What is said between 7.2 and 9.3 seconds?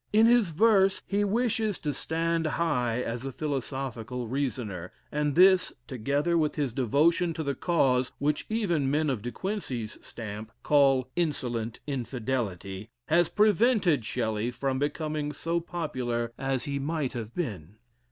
to the cause, which even men of